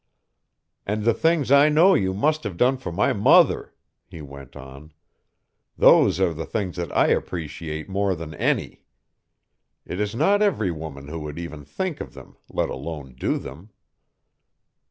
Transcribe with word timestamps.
"And 0.83 1.03
the 1.05 1.13
things 1.13 1.51
I 1.51 1.69
know 1.69 1.93
you 1.93 2.11
must 2.15 2.43
have 2.43 2.57
done 2.57 2.77
for 2.77 2.91
my 2.91 3.13
mother," 3.13 3.71
he 4.07 4.19
went 4.19 4.55
on. 4.55 4.93
"Those 5.77 6.19
are 6.19 6.33
the 6.33 6.47
things 6.47 6.75
that 6.77 6.91
I 6.97 7.09
appreciate 7.09 7.87
more 7.87 8.15
than 8.15 8.33
any. 8.33 8.83
It 9.85 9.99
is 9.99 10.15
not 10.15 10.41
every 10.41 10.71
woman 10.71 11.07
who 11.07 11.19
would 11.19 11.37
even 11.37 11.63
think 11.65 12.01
of 12.01 12.15
them, 12.15 12.35
let 12.49 12.69
alone 12.69 13.13
do 13.13 13.37
them." 13.37 13.69